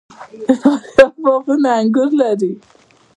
د 0.45 0.45
فاریاب 0.61 1.11
باغونه 1.23 1.69
انګور 1.79 2.09
لري. 2.21 2.51